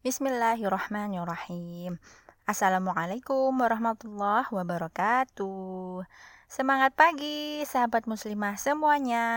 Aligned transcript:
Bismillahirrahmanirrahim. 0.00 2.00
Assalamualaikum 2.48 3.52
warahmatullahi 3.52 4.48
wabarakatuh. 4.48 6.08
Semangat 6.48 6.96
pagi, 6.96 7.60
sahabat 7.68 8.08
muslimah 8.08 8.56
semuanya. 8.56 9.28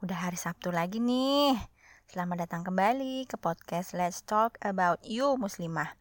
Udah 0.00 0.16
hari 0.16 0.40
Sabtu 0.40 0.72
lagi 0.72 0.96
nih. 0.96 1.60
Selamat 2.08 2.48
datang 2.48 2.64
kembali 2.64 3.28
ke 3.28 3.36
podcast 3.36 3.92
Let's 3.92 4.24
Talk 4.24 4.56
About 4.64 5.04
You 5.04 5.36
Muslimah. 5.36 5.92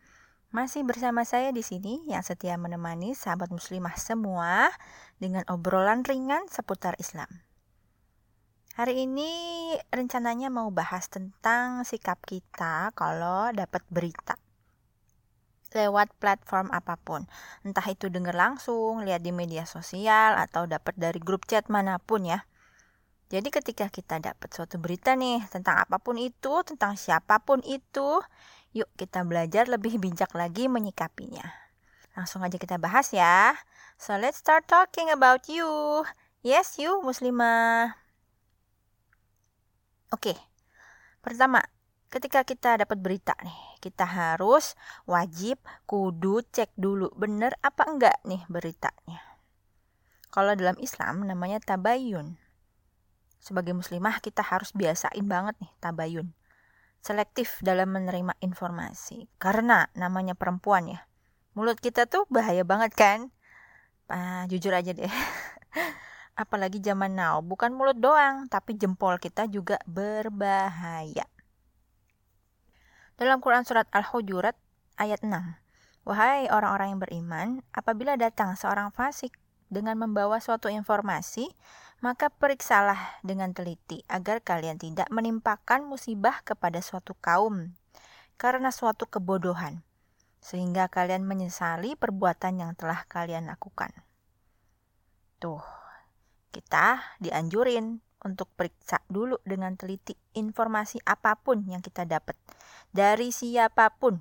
Masih 0.55 0.87
bersama 0.87 1.27
saya 1.27 1.51
di 1.51 1.59
sini 1.59 2.07
yang 2.07 2.23
setia 2.23 2.55
menemani 2.55 3.11
sahabat 3.11 3.51
muslimah 3.51 3.99
semua 3.99 4.71
dengan 5.19 5.43
obrolan 5.51 6.07
ringan 6.07 6.47
seputar 6.47 6.95
Islam. 6.95 7.27
Hari 8.79 9.11
ini 9.11 9.27
rencananya 9.91 10.47
mau 10.47 10.71
bahas 10.71 11.11
tentang 11.11 11.83
sikap 11.83 12.15
kita 12.23 12.95
kalau 12.95 13.51
dapat 13.51 13.83
berita 13.91 14.39
lewat 15.75 16.15
platform 16.15 16.71
apa 16.71 16.95
pun. 16.95 17.27
Entah 17.67 17.83
itu 17.91 18.07
dengar 18.07 18.39
langsung, 18.39 19.03
lihat 19.03 19.19
di 19.19 19.35
media 19.35 19.67
sosial, 19.67 20.39
atau 20.39 20.63
dapat 20.63 20.95
dari 20.95 21.19
grup 21.19 21.43
chat 21.43 21.67
mana 21.67 21.99
pun 21.99 22.23
ya. 22.23 22.47
Jadi 23.27 23.51
ketika 23.51 23.91
kita 23.91 24.23
dapat 24.23 24.47
suatu 24.47 24.79
berita 24.79 25.11
nih 25.11 25.43
tentang 25.51 25.83
apa 25.83 25.99
pun 25.99 26.15
itu, 26.15 26.63
tentang 26.63 26.95
siapa 26.95 27.43
pun 27.43 27.59
itu, 27.67 28.23
yuk 28.71 28.87
kita 28.95 29.27
belajar 29.27 29.67
lebih 29.67 29.99
bijak 29.99 30.31
lagi 30.39 30.71
menyikapinya. 30.71 31.43
Langsung 32.15 32.47
aja 32.47 32.55
kita 32.55 32.79
bahas 32.79 33.11
ya. 33.11 33.59
So 33.99 34.15
let's 34.15 34.39
start 34.39 34.71
talking 34.71 35.11
about 35.11 35.51
you. 35.51 35.67
Yes, 36.47 36.79
you 36.79 37.03
muslimah. 37.03 38.08
Oke, 40.09 40.33
pertama, 41.21 41.61
ketika 42.09 42.41
kita 42.41 42.81
dapat 42.81 42.97
berita 42.97 43.37
nih, 43.45 43.77
kita 43.77 44.09
harus 44.09 44.73
wajib 45.05 45.61
kudu 45.85 46.41
cek 46.49 46.73
dulu 46.73 47.13
bener 47.13 47.53
apa 47.61 47.85
enggak 47.85 48.17
nih 48.25 48.41
beritanya. 48.49 49.21
Kalau 50.33 50.57
dalam 50.57 50.81
Islam 50.81 51.29
namanya 51.29 51.61
tabayun. 51.61 52.41
Sebagai 53.37 53.77
muslimah 53.77 54.17
kita 54.17 54.41
harus 54.41 54.73
biasain 54.73 55.29
banget 55.29 55.53
nih 55.61 55.71
tabayun. 55.77 56.33
Selektif 57.05 57.61
dalam 57.61 57.93
menerima 57.93 58.33
informasi. 58.41 59.29
Karena 59.37 59.93
namanya 59.93 60.33
perempuan 60.33 60.89
ya. 60.89 61.05
Mulut 61.53 61.77
kita 61.77 62.09
tuh 62.09 62.25
bahaya 62.33 62.65
banget 62.65 62.97
kan? 62.97 63.29
Ah, 64.09 64.49
jujur 64.49 64.73
aja 64.73 64.89
deh. 64.89 65.05
apalagi 66.39 66.79
zaman 66.79 67.19
now, 67.19 67.43
bukan 67.43 67.75
mulut 67.75 67.99
doang, 67.99 68.47
tapi 68.47 68.79
jempol 68.79 69.19
kita 69.19 69.51
juga 69.51 69.75
berbahaya. 69.83 71.27
Dalam 73.19 73.43
Quran 73.43 73.67
Surat 73.67 73.91
Al-Hujurat 73.91 74.55
ayat 74.95 75.19
6, 75.19 75.35
Wahai 76.07 76.47
orang-orang 76.47 76.95
yang 76.95 77.01
beriman, 77.03 77.47
apabila 77.75 78.15
datang 78.15 78.55
seorang 78.55 78.95
fasik 78.95 79.35
dengan 79.67 79.99
membawa 79.99 80.39
suatu 80.39 80.71
informasi, 80.71 81.51
maka 81.99 82.31
periksalah 82.31 83.19
dengan 83.21 83.51
teliti 83.51 84.07
agar 84.07 84.39
kalian 84.39 84.79
tidak 84.79 85.11
menimpakan 85.11 85.83
musibah 85.83 86.39
kepada 86.47 86.79
suatu 86.79 87.11
kaum 87.19 87.75
karena 88.39 88.71
suatu 88.71 89.03
kebodohan, 89.03 89.83
sehingga 90.39 90.87
kalian 90.87 91.27
menyesali 91.27 91.99
perbuatan 91.99 92.63
yang 92.63 92.71
telah 92.79 93.03
kalian 93.11 93.51
lakukan. 93.51 93.91
Tuh, 95.43 95.59
kita 96.49 97.17
dianjurin 97.21 98.01
untuk 98.25 98.51
periksa 98.53 98.99
dulu 99.07 99.39
dengan 99.47 99.79
teliti 99.79 100.17
informasi 100.35 100.99
apa 101.07 101.39
pun 101.39 101.63
yang 101.69 101.79
kita 101.79 102.03
dapat 102.03 102.35
dari 102.91 103.31
siapa 103.31 103.93
pun 103.95 104.19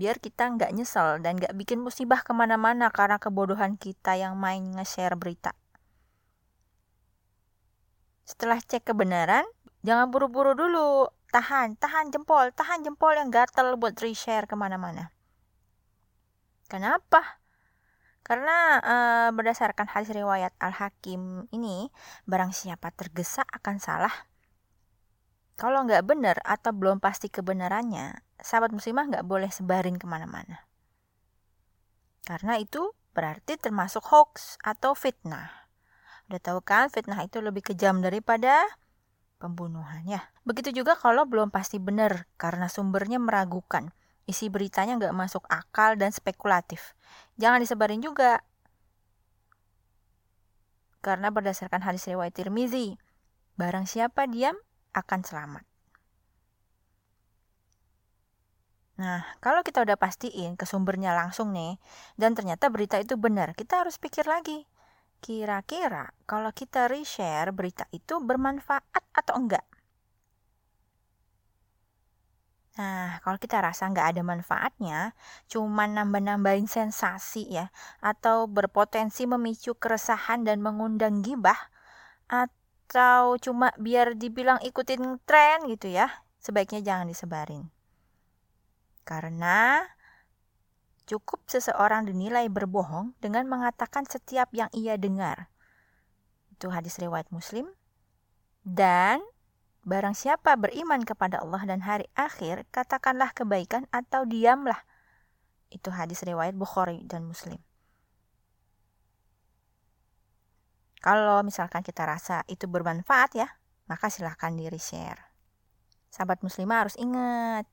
biar 0.00 0.16
kita 0.16 0.48
nggak 0.56 0.72
nyesel 0.72 1.20
dan 1.20 1.36
nggak 1.36 1.52
bikin 1.52 1.84
musibah 1.84 2.24
ke 2.24 2.32
mana-mana 2.32 2.88
karena 2.88 3.20
kebodohan 3.20 3.76
kita 3.76 4.16
yang 4.16 4.32
main 4.32 4.64
nge-share 4.72 5.12
berita. 5.12 5.52
Setelah 8.24 8.64
cek 8.64 8.88
kebenaran, 8.88 9.44
jangan 9.84 10.08
buru-buru 10.08 10.56
dulu. 10.56 11.12
Tahan, 11.28 11.76
tahan 11.76 12.08
jempol, 12.14 12.48
tahan 12.56 12.80
jempol 12.80 13.12
yang 13.12 13.28
gatel 13.28 13.76
buat 13.76 13.92
reshare 14.00 14.48
ke 14.48 14.56
mana-mana. 14.56 15.12
Kenapa? 16.70 17.39
Karena 18.30 18.78
e, 18.78 18.96
berdasarkan 19.34 19.90
hadis 19.90 20.14
riwayat 20.14 20.54
Al-Hakim 20.62 21.50
ini, 21.50 21.90
barang 22.30 22.54
siapa 22.54 22.94
tergesa 22.94 23.42
akan 23.42 23.82
salah. 23.82 24.14
Kalau 25.58 25.82
nggak 25.82 26.06
benar 26.06 26.38
atau 26.46 26.70
belum 26.70 27.02
pasti 27.02 27.26
kebenarannya, 27.26 28.22
sahabat 28.38 28.70
muslimah 28.70 29.10
nggak 29.10 29.26
boleh 29.26 29.50
sebarin 29.50 29.98
ke 29.98 30.06
mana-mana. 30.06 30.62
Karena 32.22 32.54
itu 32.62 32.94
berarti 33.10 33.58
termasuk 33.58 34.06
hoax 34.14 34.62
atau 34.62 34.94
fitnah. 34.94 35.50
Udah 36.30 36.38
tahu 36.38 36.62
kan 36.62 36.86
fitnah 36.86 37.18
itu 37.26 37.42
lebih 37.42 37.66
kejam 37.66 37.98
daripada 37.98 38.62
pembunuhan 39.42 40.06
ya. 40.06 40.30
Begitu 40.46 40.70
juga 40.70 40.94
kalau 40.94 41.26
belum 41.26 41.50
pasti 41.50 41.82
benar 41.82 42.30
karena 42.38 42.70
sumbernya 42.70 43.18
meragukan 43.18 43.90
isi 44.30 44.46
beritanya 44.46 44.94
nggak 44.96 45.16
masuk 45.18 45.42
akal 45.50 45.98
dan 45.98 46.14
spekulatif. 46.14 46.94
Jangan 47.36 47.58
disebarin 47.58 47.98
juga. 47.98 48.46
Karena 51.02 51.34
berdasarkan 51.34 51.82
hadis 51.82 52.06
riwayat 52.06 52.36
Tirmizi, 52.38 52.94
barang 53.58 53.90
siapa 53.90 54.30
diam 54.30 54.54
akan 54.94 55.20
selamat. 55.26 55.64
Nah, 59.00 59.24
kalau 59.40 59.64
kita 59.64 59.80
udah 59.80 59.96
pastiin 59.96 60.60
ke 60.60 60.68
sumbernya 60.68 61.16
langsung 61.16 61.56
nih, 61.56 61.80
dan 62.20 62.36
ternyata 62.36 62.68
berita 62.68 63.00
itu 63.00 63.16
benar, 63.16 63.56
kita 63.56 63.80
harus 63.80 63.96
pikir 63.96 64.28
lagi. 64.28 64.68
Kira-kira 65.24 66.12
kalau 66.28 66.52
kita 66.52 66.84
reshare 66.84 67.48
berita 67.48 67.88
itu 67.96 68.20
bermanfaat 68.20 69.04
atau 69.16 69.40
enggak? 69.40 69.64
Nah, 72.80 73.20
kalau 73.20 73.36
kita 73.36 73.60
rasa 73.60 73.92
nggak 73.92 74.16
ada 74.16 74.22
manfaatnya, 74.24 75.12
cuman 75.52 76.00
nambah-nambahin 76.00 76.64
sensasi 76.64 77.44
ya, 77.52 77.68
atau 78.00 78.48
berpotensi 78.48 79.28
memicu 79.28 79.76
keresahan 79.76 80.48
dan 80.48 80.64
mengundang 80.64 81.20
gibah, 81.20 81.68
atau 82.24 83.36
cuma 83.36 83.68
biar 83.76 84.16
dibilang 84.16 84.56
ikutin 84.64 85.20
tren 85.28 85.68
gitu 85.68 85.92
ya, 85.92 86.08
sebaiknya 86.40 86.80
jangan 86.80 87.04
disebarin. 87.12 87.68
Karena 89.04 89.84
cukup 91.04 91.44
seseorang 91.52 92.08
dinilai 92.08 92.48
berbohong 92.48 93.12
dengan 93.20 93.44
mengatakan 93.44 94.08
setiap 94.08 94.48
yang 94.56 94.72
ia 94.72 94.96
dengar. 94.96 95.52
Itu 96.48 96.72
hadis 96.72 96.96
riwayat 96.96 97.28
Muslim. 97.28 97.68
Dan 98.64 99.20
Barang 99.90 100.14
siapa 100.14 100.54
beriman 100.54 101.02
kepada 101.02 101.42
Allah 101.42 101.66
dan 101.66 101.82
hari 101.82 102.06
akhir, 102.14 102.62
katakanlah 102.70 103.34
kebaikan 103.34 103.90
atau 103.90 104.22
diamlah. 104.22 104.86
Itu 105.66 105.90
hadis 105.90 106.22
riwayat 106.22 106.54
Bukhari 106.54 107.02
dan 107.10 107.26
Muslim. 107.26 107.58
Kalau 111.02 111.42
misalkan 111.42 111.82
kita 111.82 112.06
rasa 112.06 112.46
itu 112.46 112.70
bermanfaat 112.70 113.34
ya, 113.34 113.50
maka 113.90 114.14
silahkan 114.14 114.54
diri 114.54 114.78
share. 114.78 115.34
Sahabat 116.06 116.46
muslimah 116.46 116.86
harus 116.86 116.94
ingat, 116.94 117.66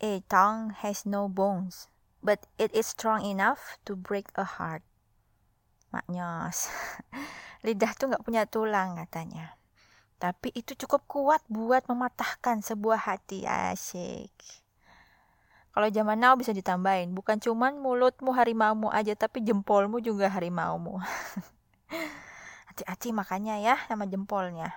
a 0.00 0.24
tongue 0.32 0.72
has 0.80 1.04
no 1.04 1.28
bones, 1.28 1.92
but 2.24 2.48
it 2.56 2.72
is 2.72 2.88
strong 2.88 3.20
enough 3.20 3.76
to 3.84 3.92
break 3.92 4.32
a 4.40 4.48
heart. 4.48 4.80
Maknyos, 5.92 6.72
lidah 7.68 7.92
tuh 8.00 8.08
nggak 8.08 8.24
punya 8.24 8.48
tulang 8.48 8.96
katanya. 8.96 9.60
Tapi 10.16 10.48
itu 10.56 10.72
cukup 10.72 11.04
kuat 11.04 11.44
buat 11.52 11.84
mematahkan 11.84 12.64
sebuah 12.64 13.04
hati 13.04 13.44
asyik. 13.44 14.32
Kalau 15.76 15.92
zaman 15.92 16.16
now 16.16 16.32
bisa 16.40 16.56
ditambahin, 16.56 17.12
bukan 17.12 17.36
cuman 17.36 17.76
mulutmu 17.76 18.32
harimaumu 18.32 18.88
aja, 18.88 19.12
tapi 19.12 19.44
jempolmu 19.44 20.00
juga 20.00 20.32
harimaumu. 20.32 20.96
Hati-hati 22.72 23.12
makanya 23.12 23.60
ya 23.60 23.76
sama 23.84 24.08
jempolnya. 24.08 24.72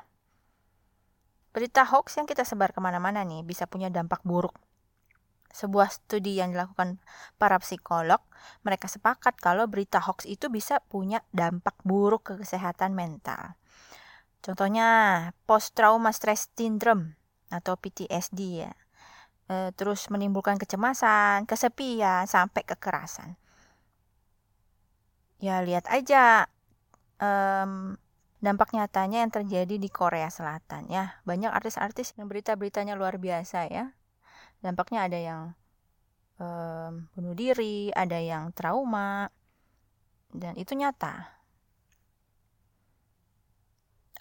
Berita 1.56 1.88
hoax 1.88 2.20
yang 2.20 2.28
kita 2.28 2.44
sebar 2.44 2.76
ke 2.76 2.84
mana-mana 2.84 3.24
nih 3.24 3.48
bisa 3.48 3.64
punya 3.64 3.88
dampak 3.88 4.20
buruk. 4.28 4.60
Sebuah 5.56 5.88
studi 5.88 6.36
yang 6.36 6.52
dilakukan 6.52 7.00
para 7.40 7.56
psikolog, 7.64 8.20
mereka 8.68 8.92
sepakat 8.92 9.40
kalau 9.40 9.72
berita 9.72 10.04
hoax 10.04 10.28
itu 10.28 10.52
bisa 10.52 10.84
punya 10.92 11.24
dampak 11.32 11.80
buruk 11.88 12.28
ke 12.28 12.34
kesehatan 12.44 12.92
mental. 12.92 13.56
Contohnya 14.40 14.88
post 15.44 15.76
trauma 15.76 16.16
stress 16.16 16.48
syndrome 16.56 17.20
atau 17.52 17.76
PTSD 17.76 18.40
ya. 18.64 18.72
E, 19.52 19.76
terus 19.76 20.08
menimbulkan 20.08 20.56
kecemasan, 20.56 21.44
kesepian, 21.44 22.24
sampai 22.30 22.64
kekerasan. 22.64 23.36
Ya 25.40 25.64
lihat 25.64 25.88
aja 25.88 26.52
um, 27.20 27.96
dampak 28.44 28.76
nyatanya 28.76 29.24
yang 29.24 29.32
terjadi 29.32 29.76
di 29.80 29.90
Korea 29.92 30.28
Selatan 30.28 30.92
ya. 30.92 31.20
Banyak 31.24 31.52
artis-artis 31.52 32.16
yang 32.20 32.28
berita-beritanya 32.28 32.96
luar 32.96 33.20
biasa 33.20 33.68
ya. 33.72 33.96
dampaknya 34.60 35.08
ada 35.08 35.16
yang 35.16 35.42
um, 36.36 37.08
bunuh 37.16 37.32
diri 37.32 37.96
ada 37.96 38.20
yang 38.20 38.52
trauma 38.52 39.32
dan 40.36 40.60
itu 40.60 40.76
nyata 40.76 41.39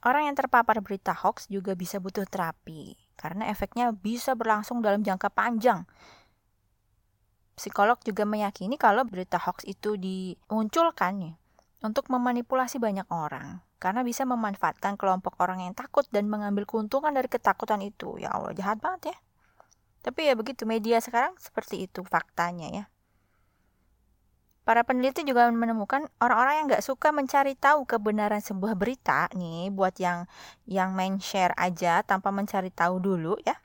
Orang 0.06 0.30
yang 0.30 0.36
terpapar 0.38 0.78
berita 0.78 1.10
hoax 1.10 1.50
juga 1.50 1.74
bisa 1.74 1.98
butuh 1.98 2.22
terapi 2.22 2.94
karena 3.18 3.50
efeknya 3.50 3.90
bisa 3.90 4.38
berlangsung 4.38 4.78
dalam 4.78 5.02
jangka 5.02 5.26
panjang. 5.34 5.82
Psikolog 7.58 7.98
juga 8.06 8.22
meyakini 8.22 8.78
kalau 8.78 9.02
berita 9.02 9.42
hoax 9.42 9.66
itu 9.66 9.98
dimunculkan 9.98 11.14
ya, 11.18 11.32
untuk 11.82 12.06
memanipulasi 12.06 12.78
banyak 12.78 13.10
orang 13.10 13.58
karena 13.82 14.06
bisa 14.06 14.22
memanfaatkan 14.22 14.94
kelompok 14.94 15.34
orang 15.42 15.66
yang 15.66 15.74
takut 15.74 16.06
dan 16.14 16.30
mengambil 16.30 16.66
keuntungan 16.66 17.10
dari 17.10 17.26
ketakutan 17.26 17.82
itu. 17.82 18.18
Ya 18.22 18.30
Allah, 18.30 18.54
jahat 18.54 18.78
banget 18.78 19.14
ya. 19.14 19.16
Tapi 20.06 20.30
ya 20.30 20.38
begitu 20.38 20.62
media 20.62 21.02
sekarang 21.02 21.34
seperti 21.42 21.90
itu 21.90 22.06
faktanya 22.06 22.70
ya. 22.70 22.84
Para 24.68 24.84
peneliti 24.84 25.24
juga 25.24 25.48
menemukan 25.48 26.12
orang-orang 26.20 26.54
yang 26.60 26.66
nggak 26.68 26.84
suka 26.84 27.08
mencari 27.08 27.56
tahu 27.56 27.88
kebenaran 27.88 28.44
sebuah 28.44 28.76
berita 28.76 29.32
nih, 29.32 29.72
buat 29.72 29.96
yang 29.96 30.28
yang 30.68 30.92
main 30.92 31.16
share 31.16 31.56
aja 31.56 32.04
tanpa 32.04 32.28
mencari 32.28 32.68
tahu 32.68 33.00
dulu 33.00 33.40
ya, 33.48 33.56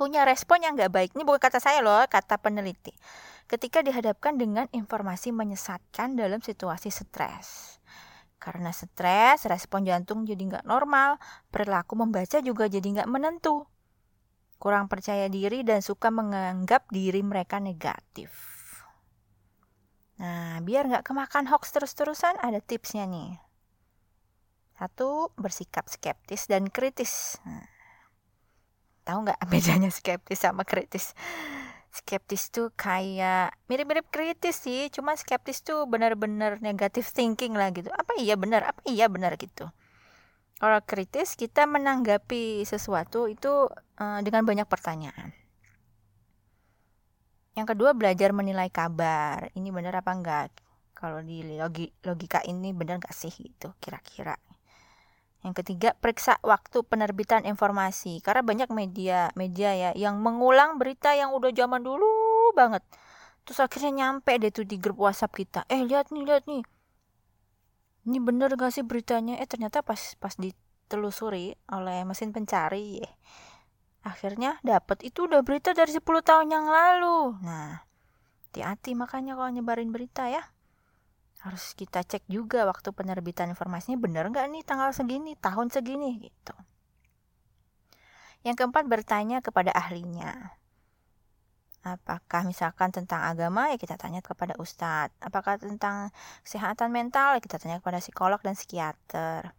punya 0.00 0.24
respon 0.24 0.64
yang 0.64 0.72
nggak 0.72 0.88
baik. 0.88 1.10
Ini 1.12 1.20
bukan 1.20 1.36
kata 1.36 1.60
saya 1.60 1.84
loh, 1.84 2.00
kata 2.08 2.40
peneliti. 2.40 2.96
Ketika 3.44 3.84
dihadapkan 3.84 4.40
dengan 4.40 4.72
informasi 4.72 5.36
menyesatkan 5.36 6.16
dalam 6.16 6.40
situasi 6.40 6.88
stres. 6.88 7.76
Karena 8.40 8.72
stres, 8.72 9.44
respon 9.44 9.84
jantung 9.84 10.24
jadi 10.24 10.40
nggak 10.40 10.64
normal, 10.64 11.20
perilaku 11.52 11.92
membaca 11.92 12.40
juga 12.40 12.72
jadi 12.72 12.88
nggak 12.88 13.10
menentu. 13.12 13.68
Kurang 14.56 14.88
percaya 14.88 15.28
diri 15.28 15.60
dan 15.60 15.84
suka 15.84 16.08
menganggap 16.08 16.88
diri 16.88 17.20
mereka 17.20 17.60
negatif. 17.60 18.55
Nah, 20.16 20.64
biar 20.64 20.88
nggak 20.88 21.04
kemakan 21.04 21.44
hoax 21.52 21.76
terus-terusan, 21.76 22.40
ada 22.40 22.60
tipsnya 22.64 23.04
nih. 23.04 23.36
Satu, 24.76 25.32
bersikap 25.36 25.88
skeptis 25.88 26.48
dan 26.48 26.68
kritis. 26.72 27.36
Nah, 27.44 27.64
tahu 29.04 29.28
nggak 29.28 29.40
bedanya 29.52 29.92
skeptis 29.92 30.40
sama 30.40 30.64
kritis? 30.64 31.12
Skeptis 31.92 32.52
tuh 32.52 32.72
kayak 32.76 33.56
mirip-mirip 33.72 34.08
kritis 34.12 34.60
sih, 34.60 34.92
cuma 34.92 35.16
skeptis 35.16 35.64
tuh 35.64 35.88
benar-benar 35.88 36.60
negatif 36.60 37.12
thinking 37.12 37.56
lah 37.56 37.72
gitu. 37.72 37.88
Apa 37.92 38.20
iya 38.20 38.36
benar? 38.36 38.68
Apa 38.68 38.84
iya 38.84 39.08
benar 39.08 39.36
gitu. 39.40 39.68
Kalau 40.56 40.80
kritis 40.84 41.36
kita 41.36 41.68
menanggapi 41.68 42.64
sesuatu 42.64 43.28
itu 43.28 43.68
uh, 44.00 44.20
dengan 44.24 44.44
banyak 44.44 44.64
pertanyaan. 44.64 45.36
Yang 47.56 47.72
kedua 47.72 47.96
belajar 47.96 48.36
menilai 48.36 48.68
kabar. 48.68 49.48
Ini 49.56 49.72
benar 49.72 50.04
apa 50.04 50.12
enggak? 50.12 50.52
Kalau 50.92 51.24
di 51.24 51.40
logi, 51.56 51.88
logika 52.04 52.44
ini 52.44 52.76
benar 52.76 53.00
enggak 53.00 53.16
sih 53.16 53.32
gitu 53.32 53.72
kira-kira. 53.80 54.36
Yang 55.40 55.64
ketiga, 55.64 55.96
periksa 55.96 56.36
waktu 56.44 56.84
penerbitan 56.84 57.48
informasi. 57.48 58.20
Karena 58.20 58.44
banyak 58.44 58.68
media 58.68 59.32
media 59.32 59.72
ya 59.72 59.90
yang 59.96 60.20
mengulang 60.20 60.76
berita 60.76 61.16
yang 61.16 61.32
udah 61.32 61.48
zaman 61.56 61.80
dulu 61.80 62.04
banget. 62.52 62.84
Terus 63.48 63.64
akhirnya 63.64 63.92
nyampe 64.04 64.36
deh 64.36 64.52
tuh 64.52 64.68
di 64.68 64.76
grup 64.76 65.00
WhatsApp 65.00 65.32
kita. 65.32 65.64
Eh, 65.72 65.80
lihat 65.80 66.12
nih, 66.12 66.28
lihat 66.28 66.44
nih. 66.44 66.60
Ini 68.04 68.18
bener 68.20 68.52
gak 68.54 68.70
sih 68.70 68.84
beritanya? 68.84 69.40
Eh, 69.40 69.48
ternyata 69.48 69.80
pas 69.80 69.98
pas 70.20 70.34
ditelusuri 70.36 71.56
oleh 71.72 72.04
mesin 72.04 72.36
pencari, 72.36 73.00
ya 73.00 73.10
akhirnya 74.06 74.62
dapat 74.62 75.02
itu 75.02 75.26
udah 75.26 75.42
berita 75.42 75.74
dari 75.74 75.90
10 75.90 76.06
tahun 76.22 76.46
yang 76.46 76.70
lalu. 76.70 77.34
Nah 77.42 77.82
hati-hati 78.46 78.94
makanya 78.94 79.34
kalau 79.34 79.50
nyebarin 79.50 79.90
berita 79.90 80.30
ya. 80.30 80.46
Harus 81.42 81.74
kita 81.74 82.06
cek 82.06 82.24
juga 82.30 82.64
waktu 82.64 82.94
penerbitan 82.94 83.50
informasinya 83.50 83.98
bener 83.98 84.30
nggak 84.30 84.46
nih 84.48 84.62
tanggal 84.62 84.94
segini 84.94 85.34
tahun 85.36 85.68
segini 85.68 86.22
gitu. 86.22 86.54
Yang 88.46 88.62
keempat 88.62 88.86
bertanya 88.86 89.42
kepada 89.42 89.74
ahlinya. 89.74 90.54
Apakah 91.82 92.46
misalkan 92.46 92.90
tentang 92.94 93.26
agama 93.26 93.70
ya 93.70 93.76
kita 93.76 93.98
tanya 93.98 94.22
kepada 94.22 94.54
ustadz. 94.56 95.14
Apakah 95.18 95.58
tentang 95.58 96.14
kesehatan 96.46 96.94
mental 96.94 97.36
ya 97.36 97.40
kita 97.42 97.58
tanya 97.58 97.82
kepada 97.82 97.98
psikolog 97.98 98.38
dan 98.40 98.54
psikiater 98.54 99.52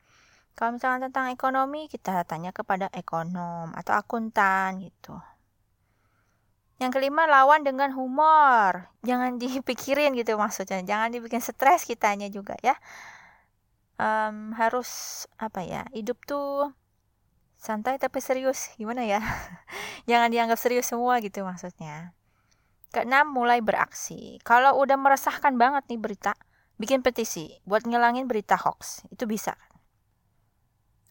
kalau 0.58 0.74
misalnya 0.74 1.06
tentang 1.06 1.30
ekonomi, 1.30 1.86
kita 1.86 2.26
tanya 2.26 2.50
kepada 2.50 2.90
ekonom 2.90 3.70
atau 3.78 3.94
akuntan 3.94 4.82
gitu. 4.82 5.14
Yang 6.82 6.98
kelima, 6.98 7.30
lawan 7.30 7.62
dengan 7.62 7.94
humor. 7.94 8.90
Jangan 9.06 9.38
dipikirin 9.42 10.18
gitu 10.18 10.34
maksudnya. 10.34 10.82
Jangan 10.82 11.14
dibikin 11.14 11.46
stres 11.46 11.86
kitanya 11.86 12.26
juga 12.34 12.58
ya. 12.66 12.74
Um, 14.02 14.58
harus 14.58 15.26
apa 15.38 15.62
ya? 15.62 15.86
Hidup 15.94 16.26
tuh 16.26 16.74
santai 17.62 18.02
tapi 18.02 18.18
serius. 18.18 18.74
Gimana 18.82 19.06
ya? 19.06 19.22
Jangan 20.10 20.34
dianggap 20.34 20.58
serius 20.58 20.90
semua 20.90 21.22
gitu 21.22 21.46
maksudnya. 21.46 22.18
Keenam, 22.90 23.30
mulai 23.30 23.62
beraksi. 23.62 24.42
Kalau 24.42 24.74
udah 24.82 24.98
meresahkan 24.98 25.54
banget 25.54 25.86
nih 25.86 26.02
berita, 26.02 26.34
bikin 26.82 27.06
petisi 27.06 27.62
buat 27.62 27.86
ngilangin 27.86 28.26
berita 28.26 28.58
hoax. 28.58 29.06
Itu 29.14 29.30
bisa. 29.30 29.54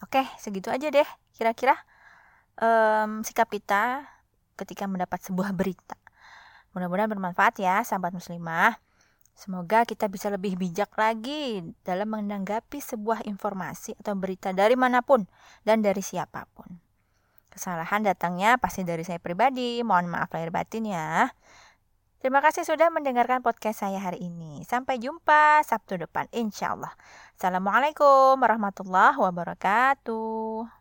Oke, 0.07 0.23
segitu 0.39 0.71
aja 0.71 0.87
deh 0.87 1.09
kira-kira 1.35 1.75
um, 2.63 3.27
sikap 3.27 3.51
kita 3.51 4.07
ketika 4.55 4.87
mendapat 4.87 5.19
sebuah 5.19 5.51
berita. 5.51 5.99
Mudah-mudahan 6.79 7.11
bermanfaat 7.11 7.59
ya, 7.59 7.83
sahabat 7.83 8.15
muslimah. 8.15 8.79
Semoga 9.35 9.83
kita 9.83 10.07
bisa 10.07 10.31
lebih 10.31 10.55
bijak 10.55 10.95
lagi 10.95 11.61
dalam 11.83 12.15
menanggapi 12.15 12.79
sebuah 12.79 13.27
informasi 13.27 13.99
atau 13.99 14.15
berita 14.15 14.55
dari 14.55 14.79
mana 14.79 15.03
pun 15.03 15.27
dan 15.67 15.83
dari 15.83 16.01
siapa 16.01 16.47
pun. 16.55 16.71
Kesalahan 17.51 18.07
datangnya 18.07 18.63
pasti 18.63 18.87
dari 18.87 19.03
saya 19.03 19.19
pribadi. 19.19 19.83
Mohon 19.83 20.15
maaf 20.15 20.31
lahir 20.33 20.55
batin 20.55 20.87
ya. 20.87 21.35
Terima 22.17 22.41
kasih 22.41 22.65
sudah 22.65 22.89
mendengarkan 22.89 23.45
podcast 23.45 23.85
saya 23.85 24.01
hari 24.01 24.25
ini. 24.25 24.65
Sampai 24.65 24.97
jumpa 24.99 25.61
Sabtu 25.63 26.01
depan 26.01 26.27
insya 26.33 26.73
Allah. 26.73 26.97
Assalamualaikum 27.37 28.41
warahmatullahi 28.41 29.21
wabarakatuh. 29.21 30.67